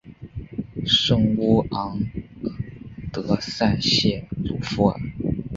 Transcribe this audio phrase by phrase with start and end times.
[0.99, 2.01] 圣乌昂
[3.13, 4.99] 德塞谢鲁夫尔。